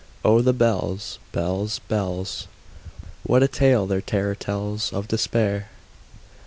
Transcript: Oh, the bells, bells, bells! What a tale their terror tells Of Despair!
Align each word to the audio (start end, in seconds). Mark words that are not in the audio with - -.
Oh, 0.25 0.41
the 0.41 0.51
bells, 0.51 1.19
bells, 1.31 1.77
bells! 1.77 2.47
What 3.21 3.43
a 3.43 3.47
tale 3.47 3.85
their 3.85 4.01
terror 4.01 4.33
tells 4.33 4.91
Of 4.91 5.07
Despair! 5.07 5.69